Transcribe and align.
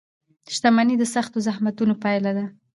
•شتمني 0.55 0.95
د 0.99 1.03
سختو 1.15 1.37
زحمتونو 1.47 1.93
پایله 2.03 2.31
ده. 2.37 2.45